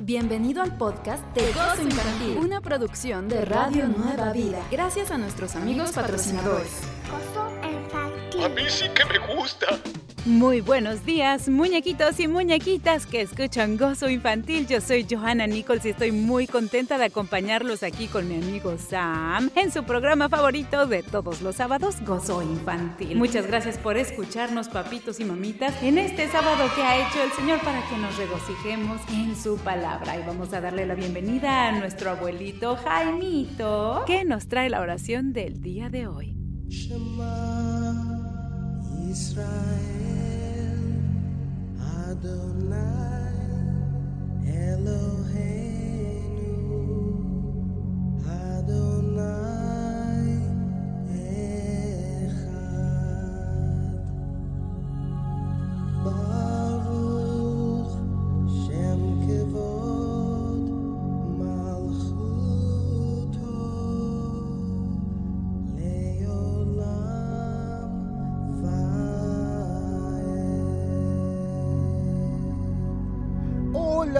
[0.00, 4.64] Bienvenido al podcast de Gozo Infantil, una producción de Radio Nueva Vida.
[4.70, 6.82] Gracias a nuestros amigos patrocinadores.
[7.10, 8.44] Gozo Infantil.
[8.44, 9.66] A mí sí que me gusta.
[10.26, 14.66] Muy buenos días, muñequitos y muñequitas que escuchan Gozo Infantil.
[14.66, 19.50] Yo soy Johanna Nichols y estoy muy contenta de acompañarlos aquí con mi amigo Sam
[19.54, 23.16] en su programa favorito de todos los sábados, Gozo Infantil.
[23.16, 27.60] Muchas gracias por escucharnos, papitos y mamitas, en este sábado que ha hecho el Señor
[27.60, 30.18] para que nos regocijemos en su palabra.
[30.18, 35.32] Y vamos a darle la bienvenida a nuestro abuelito Jaimito, que nos trae la oración
[35.32, 36.36] del día de hoy.
[36.68, 38.18] Shema
[39.10, 40.07] Israel
[42.10, 42.87] Adonai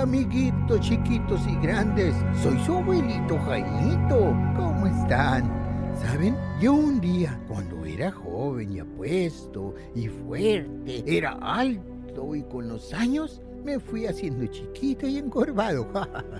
[0.08, 4.34] amiguitos chiquitos y grandes, soy su abuelito Jaimito.
[4.56, 5.44] ¿Cómo están?
[6.00, 6.34] ¿Saben?
[6.62, 12.94] Yo un día, cuando era joven y apuesto y fuerte, era alto y con los
[12.94, 15.86] años me fui haciendo chiquito y encorvado.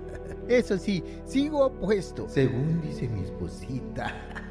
[0.49, 4.15] Eso sí, sigo apuesto, según dice mi esposita.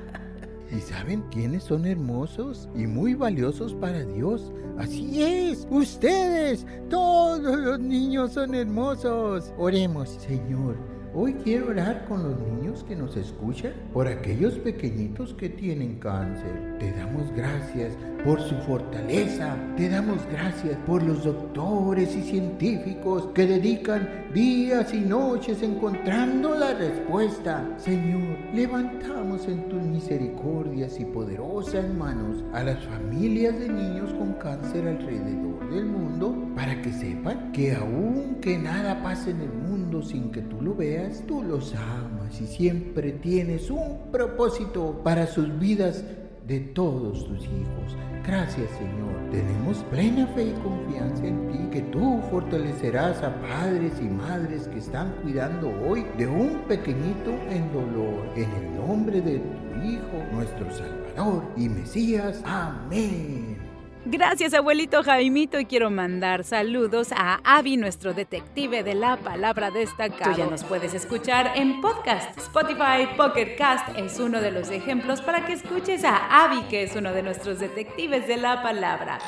[0.71, 4.51] ¿Y saben quiénes son hermosos y muy valiosos para Dios?
[4.77, 9.53] Así es, ustedes, todos los niños son hermosos.
[9.57, 10.96] Oremos, Señor.
[11.15, 16.77] Hoy quiero orar con los niños que nos escuchan, por aquellos pequeñitos que tienen cáncer.
[16.79, 19.55] Te damos gracias por su fortaleza.
[19.77, 26.73] Te damos gracias por los doctores y científicos que dedican días y noches encontrando la
[26.73, 27.65] respuesta.
[27.77, 34.87] Señor, levantamos en tus misericordias y poderosas manos a las familias de niños con cáncer
[34.87, 40.41] alrededor del mundo para que sepan que aunque nada pase en el mundo sin que
[40.41, 46.03] tú lo veas, tú los amas y siempre tienes un propósito para sus vidas
[46.47, 47.97] de todos tus hijos.
[48.25, 49.07] Gracias Señor.
[49.31, 54.79] Tenemos plena fe y confianza en ti que tú fortalecerás a padres y madres que
[54.79, 58.25] están cuidando hoy de un pequeñito en dolor.
[58.35, 62.41] En el nombre de tu Hijo, nuestro Salvador y Mesías.
[62.45, 63.66] Amén.
[64.09, 70.31] Gracias, abuelito Jaimito, y quiero mandar saludos a Avi, nuestro detective de la palabra destacada.
[70.31, 72.37] Tú ya nos puedes escuchar en podcast.
[72.37, 76.95] Spotify Pocket Cast es uno de los ejemplos para que escuches a Avi, que es
[76.95, 79.19] uno de nuestros detectives de la palabra.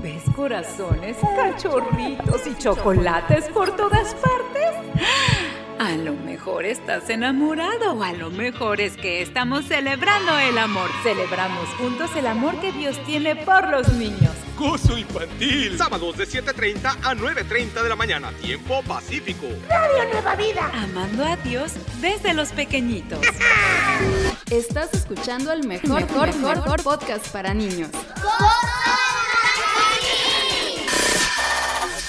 [0.00, 4.70] ¿Ves corazones, cachorritos y chocolates por todas partes?
[5.80, 10.88] A lo mejor estás enamorado o a lo mejor es que estamos celebrando el amor.
[11.02, 14.45] Celebramos juntos el amor que Dios tiene por los niños.
[14.56, 15.76] Gozo infantil.
[15.76, 18.32] Sábados de 7.30 a 9.30 de la mañana.
[18.40, 19.46] Tiempo pacífico.
[19.68, 20.70] Radio Nueva Vida.
[20.72, 23.20] Amando a Dios desde los pequeñitos.
[24.50, 27.90] Estás escuchando el mejor, mejor, mejor, mejor podcast para niños.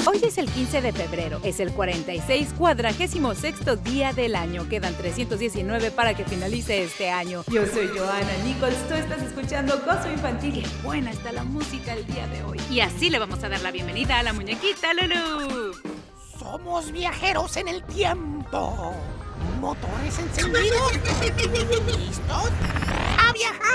[0.09, 4.69] Hoy es el 15 de febrero, es el 46 cuadragésimo sexto día del año.
[4.69, 7.43] Quedan 319 para que finalice este año.
[7.51, 10.63] Yo soy Joana Nichols, tú estás escuchando Gozo Infantil.
[10.63, 12.57] Qué buena está la música el día de hoy.
[12.71, 15.73] Y así le vamos a dar la bienvenida a la muñequita Lulu.
[16.39, 18.93] Somos viajeros en el tiempo.
[19.59, 20.93] Motores encendidos.
[21.97, 22.49] ¿Listos?
[23.17, 23.67] ¡A viajar!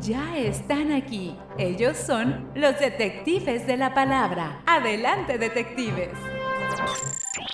[0.00, 1.36] Ya están aquí.
[1.58, 4.62] Ellos son los detectives de la palabra.
[4.66, 6.10] Adelante, detectives.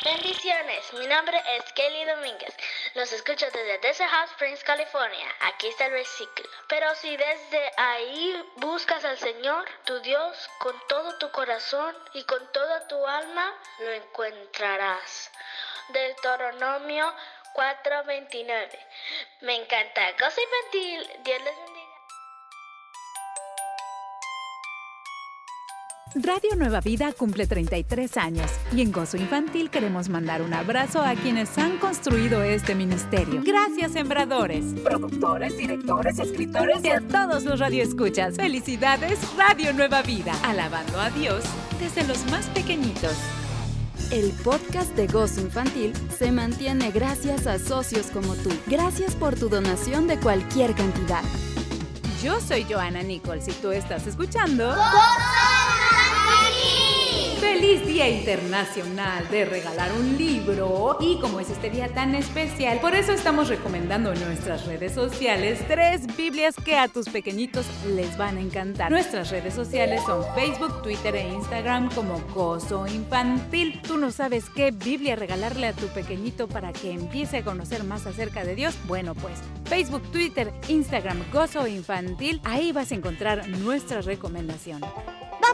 [0.01, 2.57] Bendiciones, mi nombre es Kelly Domínguez.
[2.95, 5.27] Los escucho desde Desert Hot Springs, California.
[5.41, 6.49] Aquí está el versículo.
[6.67, 12.51] Pero si desde ahí buscas al Señor, tu Dios, con todo tu corazón y con
[12.53, 15.31] toda tu alma, lo encontrarás.
[15.89, 17.15] Deuteronomio
[17.53, 18.79] 4:29.
[19.41, 20.17] Me encanta.
[20.17, 21.11] Cosa infantil.
[21.23, 21.72] Dios les
[26.15, 31.15] Radio Nueva Vida cumple 33 años y en Gozo Infantil queremos mandar un abrazo a
[31.15, 33.41] quienes han construido este ministerio.
[33.43, 38.37] Gracias, sembradores, productores, directores, escritores y a todos los radioescuchas.
[38.37, 41.45] Felicidades, Radio Nueva Vida, alabando a Dios
[41.81, 43.17] desde los más pequeñitos.
[44.11, 48.51] El podcast de Gozo Infantil se mantiene gracias a socios como tú.
[48.67, 51.23] Gracias por tu donación de cualquier cantidad.
[52.23, 54.77] Yo soy Joana Nichols y tú estás escuchando.
[57.43, 60.97] ¡Feliz Día Internacional de Regalar un Libro!
[61.01, 65.59] Y como es este día tan especial, por eso estamos recomendando en nuestras redes sociales
[65.67, 67.67] tres Biblias que a tus pequeñitos
[67.97, 68.93] les van a encantar.
[68.93, 73.83] Nuestras redes sociales son Facebook, Twitter e Instagram como Gozo Infantil.
[73.83, 78.07] ¿Tú no sabes qué Biblia regalarle a tu pequeñito para que empiece a conocer más
[78.07, 78.77] acerca de Dios?
[78.87, 84.81] Bueno, pues Facebook, Twitter, Instagram, Gozo Infantil, ahí vas a encontrar nuestra recomendación.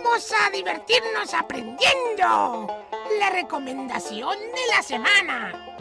[0.00, 2.68] Vamos a divertirnos aprendiendo.
[3.18, 5.76] La recomendación de la semana.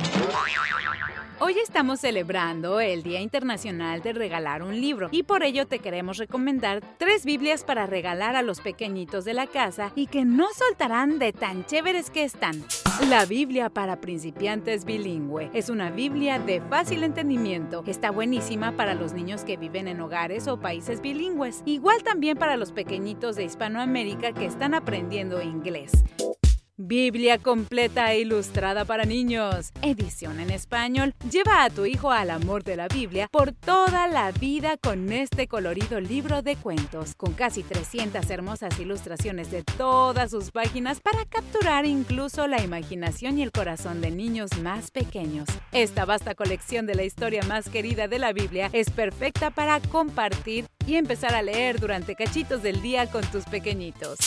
[1.39, 6.17] Hoy estamos celebrando el Día Internacional de Regalar un Libro y por ello te queremos
[6.17, 11.19] recomendar tres Biblias para regalar a los pequeñitos de la casa y que no soltarán
[11.19, 12.63] de tan chéveres que están.
[13.07, 17.83] La Biblia para principiantes bilingüe es una Biblia de fácil entendimiento.
[17.85, 21.61] Está buenísima para los niños que viven en hogares o países bilingües.
[21.65, 26.03] Igual también para los pequeñitos de Hispanoamérica que están aprendiendo inglés.
[26.79, 29.71] Biblia completa e ilustrada para niños.
[29.81, 31.15] Edición en español.
[31.31, 35.47] Lleva a tu hijo al amor de la Biblia por toda la vida con este
[35.47, 41.87] colorido libro de cuentos, con casi 300 hermosas ilustraciones de todas sus páginas para capturar
[41.87, 45.49] incluso la imaginación y el corazón de niños más pequeños.
[45.71, 50.65] Esta vasta colección de la historia más querida de la Biblia es perfecta para compartir
[50.87, 54.17] y empezar a leer durante cachitos del día con tus pequeñitos.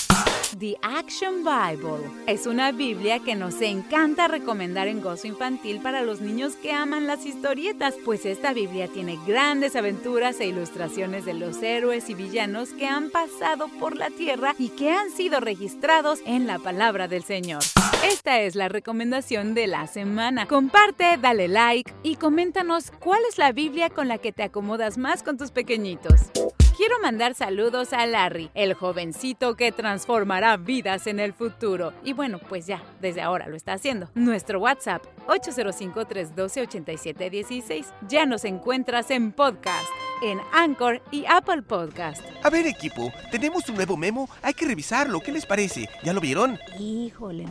[0.59, 6.21] The Action Bible es una Biblia que nos encanta recomendar en gozo infantil para los
[6.21, 11.63] niños que aman las historietas, pues esta Biblia tiene grandes aventuras e ilustraciones de los
[11.63, 16.47] héroes y villanos que han pasado por la tierra y que han sido registrados en
[16.47, 17.63] la palabra del Señor.
[18.05, 20.47] Esta es la recomendación de la semana.
[20.47, 25.23] Comparte, dale like y coméntanos cuál es la Biblia con la que te acomodas más
[25.23, 26.31] con tus pequeñitos.
[26.81, 31.93] Quiero mandar saludos a Larry, el jovencito que transformará vidas en el futuro.
[32.03, 34.09] Y bueno, pues ya, desde ahora lo está haciendo.
[34.15, 37.85] Nuestro WhatsApp 805-312-8716.
[38.09, 39.91] Ya nos encuentras en podcast,
[40.23, 42.23] en Anchor y Apple Podcast.
[42.43, 44.29] A ver, equipo, tenemos un nuevo memo.
[44.43, 45.21] Hay que revisarlo.
[45.21, 45.89] ¿Qué les parece?
[46.03, 46.59] ¿Ya lo vieron?
[46.79, 47.45] Híjole.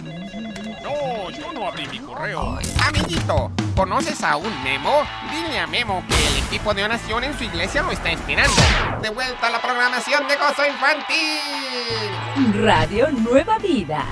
[0.84, 2.58] No, yo abrí mi correo.
[2.88, 5.04] Amiguito, ¿conoces a un Memo?
[5.32, 8.56] Dile a Memo que el equipo de oración en su iglesia lo está esperando.
[9.02, 12.62] De vuelta a la programación de Gozo Infantil.
[12.64, 14.06] Radio Nueva Vida.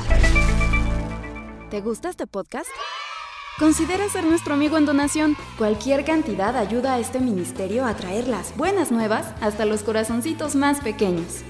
[1.70, 2.70] ¿Te gusta este podcast?
[3.60, 5.36] Considera ser nuestro amigo en donación.
[5.58, 10.80] Cualquier cantidad ayuda a este ministerio a traer las buenas nuevas hasta los corazoncitos más
[10.82, 11.42] pequeños.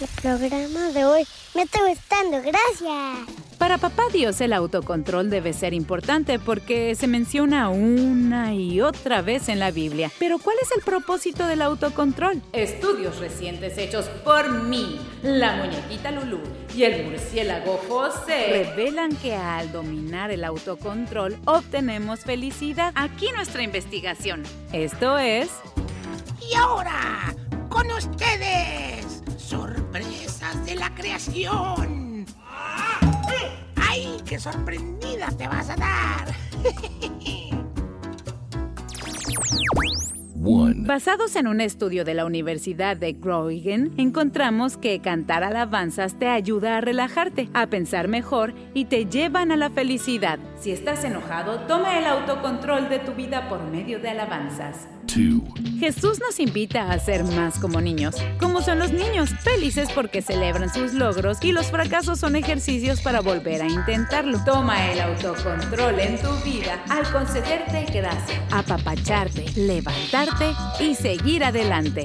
[0.00, 1.24] El programa de hoy
[1.54, 3.41] me está gustando, gracias.
[3.62, 9.48] Para Papá Dios el autocontrol debe ser importante porque se menciona una y otra vez
[9.48, 10.10] en la Biblia.
[10.18, 12.42] Pero ¿cuál es el propósito del autocontrol?
[12.52, 16.40] Estudios recientes hechos por mí, la muñequita Lulú
[16.74, 22.90] y el murciélago José revelan que al dominar el autocontrol obtenemos felicidad.
[22.96, 24.42] Aquí nuestra investigación.
[24.72, 25.50] Esto es...
[26.50, 27.32] Y ahora,
[27.68, 32.01] con ustedes, sorpresas de la creación.
[34.32, 36.34] ¡Ay, qué sorprendida te vas a dar!
[40.84, 46.78] Basados en un estudio de la Universidad de Groningen, encontramos que cantar alabanzas te ayuda
[46.78, 50.40] a relajarte, a pensar mejor y te llevan a la felicidad.
[50.58, 54.88] Si estás enojado, toma el autocontrol de tu vida por medio de alabanzas.
[55.78, 58.16] Jesús nos invita a ser más como niños.
[58.38, 59.30] Como son los niños?
[59.40, 64.38] Felices porque celebran sus logros y los fracasos son ejercicios para volver a intentarlo.
[64.44, 72.04] Toma el autocontrol en tu vida al concederte gracia, apapacharte, levantarte y seguir adelante.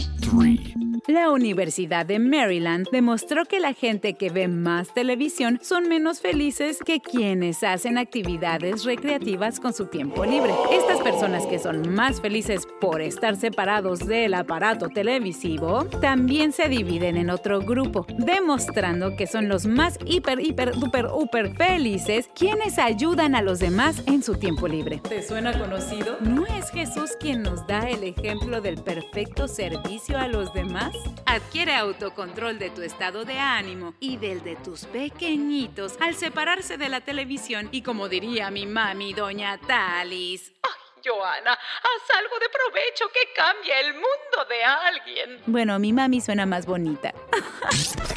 [1.07, 6.79] La Universidad de Maryland demostró que la gente que ve más televisión son menos felices
[6.85, 10.53] que quienes hacen actividades recreativas con su tiempo libre.
[10.69, 17.15] Estas personas que son más felices por estar separados del aparato televisivo también se dividen
[17.15, 23.35] en otro grupo, demostrando que son los más hiper, hiper, duper, super felices quienes ayudan
[23.35, 24.99] a los demás en su tiempo libre.
[25.07, 26.17] ¿Te suena conocido?
[26.19, 30.97] ¿No es Jesús quien nos da el ejemplo del perfecto servicio a los demás?
[31.25, 36.89] Adquiere autocontrol de tu estado de ánimo y del de tus pequeñitos al separarse de
[36.89, 40.54] la televisión y como diría mi mami, doña Talis.
[40.63, 41.54] ¡Ay, Joana!
[41.54, 45.42] Haz algo de provecho que cambie el mundo de alguien.
[45.46, 47.13] Bueno, mi mami suena más bonita.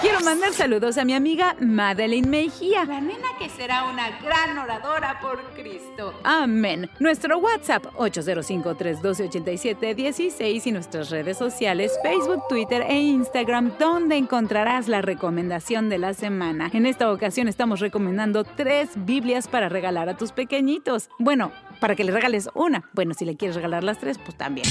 [0.00, 5.18] Quiero mandar saludos a mi amiga Madeline Mejía, la nena que será una gran oradora
[5.20, 6.14] por Cristo.
[6.22, 6.88] Amén.
[7.00, 15.88] Nuestro WhatsApp 805-312-8716 y nuestras redes sociales Facebook, Twitter e Instagram, donde encontrarás la recomendación
[15.88, 16.70] de la semana.
[16.72, 21.08] En esta ocasión estamos recomendando tres Biblias para regalar a tus pequeñitos.
[21.18, 21.50] Bueno,
[21.80, 22.88] para que le regales una.
[22.92, 24.68] Bueno, si le quieres regalar las tres, pues también.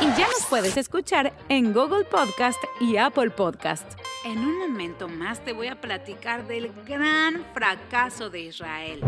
[0.00, 3.98] Y ya nos puedes escuchar en Google Podcast y Apple Podcast.
[4.24, 9.00] En un momento más te voy a platicar del gran fracaso de Israel.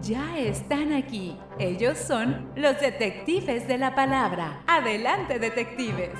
[0.00, 1.38] Ya están aquí.
[1.58, 4.62] Ellos son los detectives de la palabra.
[4.66, 6.10] Adelante, detectives.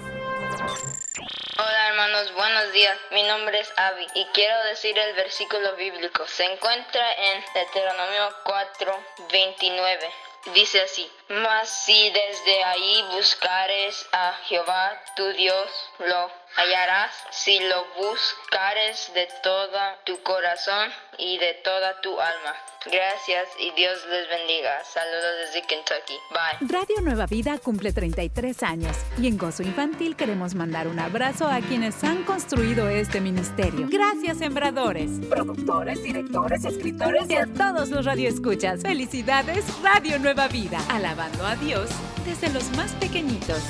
[1.56, 2.98] Hola hermanos, buenos días.
[3.12, 6.26] Mi nombre es Avi y quiero decir el versículo bíblico.
[6.26, 8.92] Se encuentra en Deuteronomio 4,
[9.30, 10.23] 29.
[10.52, 17.84] Dice así, mas si desde ahí buscares a Jehová tu Dios, lo hallarás si lo
[17.96, 22.54] buscares de todo tu corazón y de toda tu alma.
[22.86, 24.84] Gracias y Dios les bendiga.
[24.84, 26.18] Saludos desde Kentucky.
[26.30, 26.68] Bye.
[26.68, 31.60] Radio Nueva Vida cumple 33 años y en Gozo Infantil queremos mandar un abrazo a
[31.60, 33.86] quienes han construido este ministerio.
[33.90, 38.82] Gracias, sembradores, productores, directores, escritores y a todos los radioescuchas.
[38.82, 41.88] Felicidades, Radio Nueva Vida, alabando a Dios
[42.26, 43.62] desde los más pequeñitos.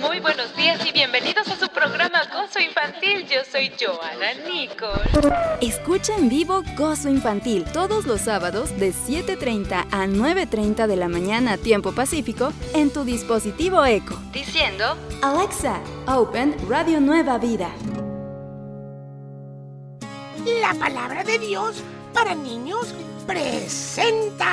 [0.00, 3.26] Muy buenos días y bienvenidos a su programa Gozo Infantil.
[3.26, 5.00] Yo soy Joana Nicole.
[5.60, 11.56] Escucha en vivo Gozo Infantil todos los sábados de 7.30 a 9.30 de la mañana
[11.56, 14.18] tiempo pacífico en tu dispositivo Eco.
[14.32, 17.70] Diciendo, Alexa, Open Radio Nueva Vida.
[20.60, 22.94] La palabra de Dios para niños
[23.26, 24.46] presenta.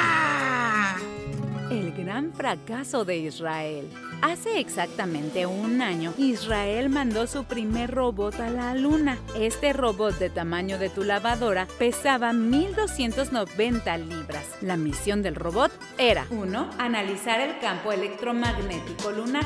[1.73, 3.89] El gran fracaso de Israel.
[4.21, 9.17] Hace exactamente un año, Israel mandó su primer robot a la luna.
[9.35, 14.45] Este robot de tamaño de tu lavadora pesaba 1.290 libras.
[14.61, 16.69] La misión del robot era 1.
[16.77, 19.45] Analizar el campo electromagnético lunar.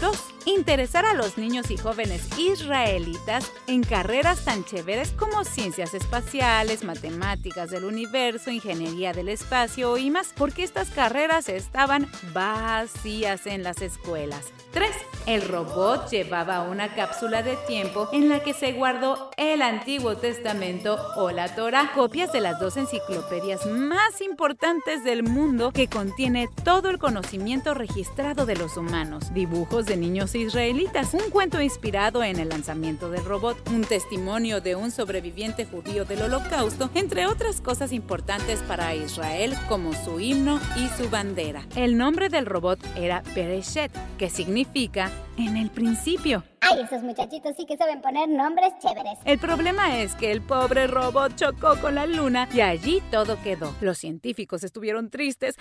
[0.00, 6.84] 2 interesar a los niños y jóvenes israelitas en carreras tan chéveres como ciencias espaciales,
[6.84, 13.82] matemáticas del universo, ingeniería del espacio y más, porque estas carreras estaban vacías en las
[13.82, 14.46] escuelas.
[14.72, 14.90] 3.
[15.26, 20.98] El robot llevaba una cápsula de tiempo en la que se guardó el Antiguo Testamento
[21.16, 26.90] o la Torah, copias de las dos enciclopedias más importantes del mundo que contiene todo
[26.90, 32.48] el conocimiento registrado de los humanos, dibujos de niños israelitas, un cuento inspirado en el
[32.48, 38.60] lanzamiento del robot, un testimonio de un sobreviviente judío del holocausto, entre otras cosas importantes
[38.60, 41.66] para Israel como su himno y su bandera.
[41.76, 46.44] El nombre del robot era Bereshet, que significa en el principio.
[46.60, 49.18] Ay, esos muchachitos sí que saben poner nombres chéveres.
[49.24, 53.74] El problema es que el pobre robot chocó con la luna y allí todo quedó.
[53.80, 55.54] Los científicos estuvieron tristes,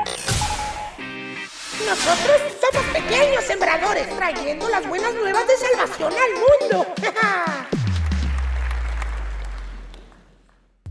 [1.86, 6.86] Nosotros somos pequeños sembradores trayendo las buenas nuevas de salvación al mundo.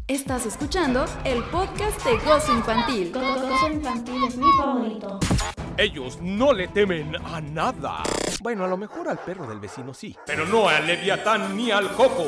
[0.10, 3.12] Estás escuchando el podcast de Gozo Infantil.
[3.12, 5.20] Gozo Infantil es mi favorito.
[5.76, 8.04] Ellos no le temen a nada.
[8.42, 10.16] Bueno, a lo mejor al perro del vecino sí.
[10.26, 12.24] Pero no al Leviatán ni al Coco.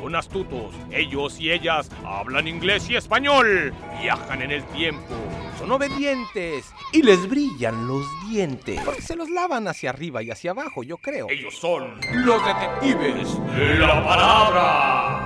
[0.00, 0.74] Son astutos.
[0.90, 3.74] Ellos y ellas hablan inglés y español.
[4.00, 5.14] Viajan en el tiempo.
[5.58, 8.80] Son obedientes y les brillan los dientes.
[8.82, 11.26] Porque se los lavan hacia arriba y hacia abajo, yo creo.
[11.28, 15.23] Ellos son los detectives de la palabra.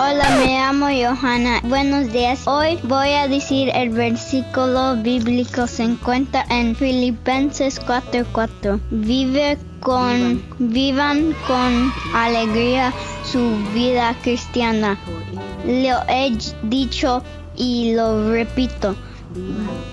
[0.00, 1.60] Hola, me llamo Johanna.
[1.64, 2.46] Buenos días.
[2.46, 8.78] Hoy voy a decir el versículo bíblico se encuentra en Filipenses 4:4.
[8.90, 12.92] Vive con vivan con alegría
[13.24, 14.96] su vida cristiana.
[15.64, 16.30] Lo he
[16.62, 17.24] dicho
[17.56, 18.94] y lo repito.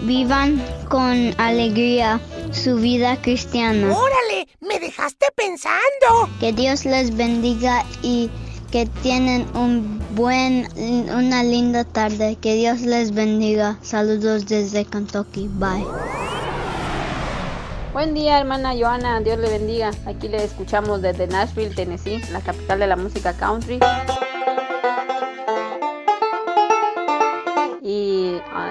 [0.01, 2.19] Vivan con alegría
[2.51, 3.87] su vida cristiana.
[3.87, 4.47] ¡Órale!
[4.61, 6.29] ¡Me dejaste pensando!
[6.39, 8.29] Que Dios les bendiga y
[8.75, 10.67] que tienen un buen,
[11.09, 12.35] una linda tarde.
[12.35, 13.77] Que Dios les bendiga.
[13.81, 15.47] Saludos desde Kentucky.
[15.53, 15.85] Bye.
[17.93, 19.21] Buen día, hermana Joana.
[19.21, 19.91] Dios le bendiga.
[20.05, 23.79] Aquí le escuchamos desde Nashville, Tennessee, la capital de la música country.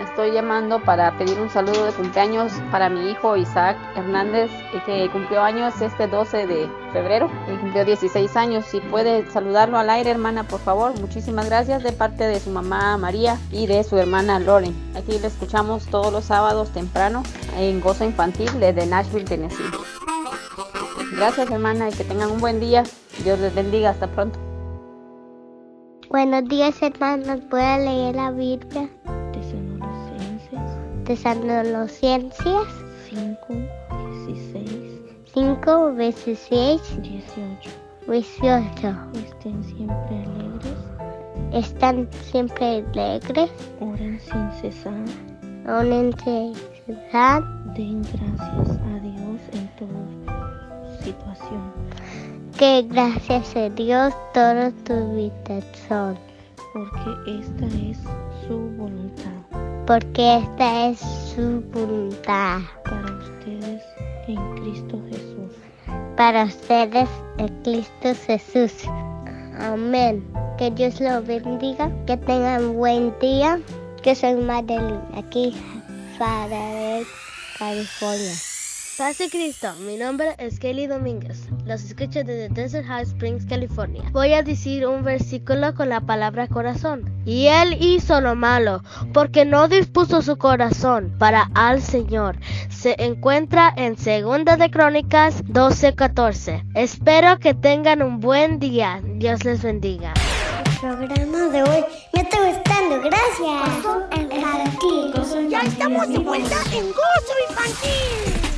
[0.02, 5.11] Estoy llamando para pedir un saludo de cumpleaños para mi hijo Isaac Hernández, eh, que
[5.11, 8.64] cumplió años este 12 de febrero y cumplió 16 años.
[8.66, 10.98] Si puede saludarlo al aire, hermana, por favor.
[11.00, 14.74] Muchísimas gracias de parte de su mamá María y de su hermana Loren.
[14.96, 17.22] Aquí le escuchamos todos los sábados temprano
[17.57, 19.64] en Gozo Infantil desde Nashville, Tennessee.
[21.16, 22.85] Gracias, hermana, y que tengan un buen día.
[23.22, 23.90] Dios les bendiga.
[23.90, 24.38] Hasta pronto.
[26.11, 27.40] Buenos días, hermanos.
[27.50, 28.88] ¿Voy a leer la Biblia?
[31.04, 32.66] Tesalonicenses
[33.10, 33.36] 5,
[34.26, 35.02] 16,
[35.34, 37.02] 5 veces 6.
[37.02, 37.70] 18.
[38.08, 38.96] 18.
[39.12, 40.78] Estén siempre alegres.
[41.52, 43.50] Están siempre alegres.
[43.80, 45.04] Oren sin cesar.
[45.68, 46.54] Oren sin
[46.86, 47.42] cesar.
[47.76, 51.72] Den gracias a Dios en toda situación.
[52.58, 56.16] Que gracias a Dios toda tu vida son.
[56.72, 57.98] Porque esta es
[58.46, 59.43] su voluntad.
[59.86, 62.60] Porque esta es su voluntad.
[62.84, 63.82] Para ustedes
[64.28, 65.52] en Cristo Jesús.
[66.16, 68.72] Para ustedes en Cristo Jesús.
[69.58, 70.24] Amén.
[70.56, 71.90] Que Dios los bendiga.
[72.06, 73.60] Que tengan buen día.
[74.02, 75.00] Que soy Madeline.
[75.16, 75.54] Aquí
[76.18, 77.00] para
[77.58, 78.53] California.
[78.96, 81.48] Paz de Cristo, mi nombre es Kelly Domínguez.
[81.66, 84.04] Los escucho desde Desert Hot Springs, California.
[84.12, 87.12] Voy a decir un versículo con la palabra corazón.
[87.26, 92.37] Y él hizo lo malo, porque no dispuso su corazón para al Señor.
[92.68, 96.62] Se encuentra en Segunda de Crónicas 12:14.
[96.76, 99.00] Espero que tengan un buen día.
[99.16, 100.14] Dios les bendiga.
[100.14, 104.04] El programa de hoy me está gustando, gracias.
[105.50, 108.53] Ya estamos de vuelta en Gozo Infantil.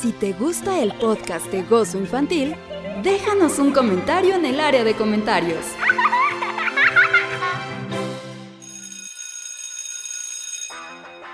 [0.00, 2.54] Si te gusta el podcast de Gozo Infantil,
[3.02, 5.64] déjanos un comentario en el área de comentarios.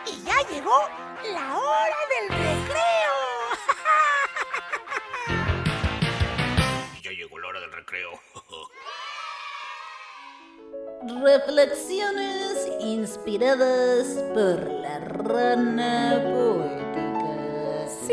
[0.07, 0.89] Y ya llegó
[1.31, 3.15] la hora del recreo.
[7.03, 8.19] Ya llegó la hora del recreo.
[11.23, 16.74] Reflexiones inspiradas por la rana poética.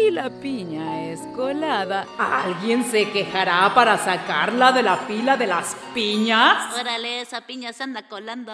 [0.01, 5.75] Si la piña es colada, ¿alguien se quejará para sacarla de la fila de las
[5.93, 6.73] piñas?
[6.79, 8.51] Órale, esa piña se anda colando.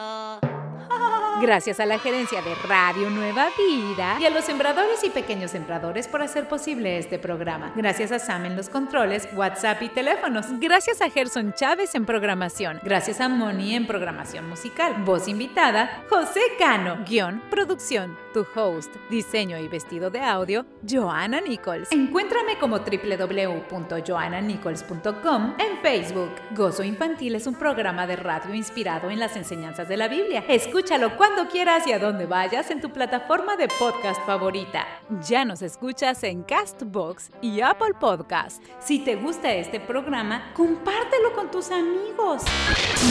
[1.39, 6.07] Gracias a la gerencia de Radio Nueva Vida y a los sembradores y pequeños sembradores
[6.07, 7.73] por hacer posible este programa.
[7.75, 10.47] Gracias a Sam en los controles, WhatsApp y teléfonos.
[10.59, 12.79] Gracias a Gerson Chávez en programación.
[12.83, 14.95] Gracias a Moni en programación musical.
[15.05, 17.05] Voz invitada, José Cano.
[17.07, 21.91] Guión, producción, tu host, diseño y vestido de audio, Joanna Nichols.
[21.91, 26.31] Encuéntrame como www.joannanichols.com en Facebook.
[26.55, 30.43] Gozo Infantil es un programa de radio inspirado en las enseñanzas de la Biblia.
[30.47, 31.15] Escúchalo
[31.49, 34.85] quieras y a donde vayas en tu plataforma de podcast favorita.
[35.27, 38.63] Ya nos escuchas en Castbox y Apple Podcast.
[38.79, 42.43] Si te gusta este programa, compártelo con tus amigos.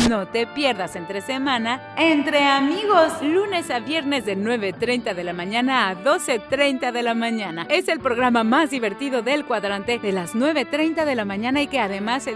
[0.08, 5.88] No te pierdas entre semana Entre Amigos, lunes a viernes de 9.30 de la mañana
[5.88, 7.66] a 12.30 de la mañana.
[7.68, 11.80] Es el programa más divertido del cuadrante de las 9.30 de la mañana y que
[11.80, 12.26] además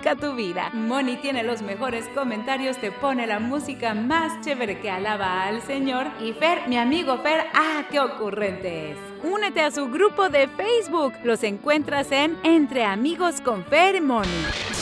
[0.00, 0.70] tu vida.
[0.72, 6.06] Moni tiene los mejores comentarios, te pone la música más chévere que alaba al Señor.
[6.20, 8.98] Y Fer, mi amigo Fer, ¡ah, qué ocurrente es!
[9.22, 11.12] Únete a su grupo de Facebook.
[11.24, 14.28] Los encuentras en Entre Amigos con Fer y Moni.